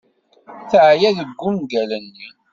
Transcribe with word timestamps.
Teεya 0.69 1.09
deg 1.19 1.39
ungal-nni. 1.47 2.27